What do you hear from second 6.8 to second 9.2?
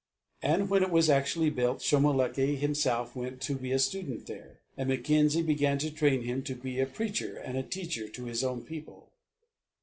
preacher and a teacher to his own people.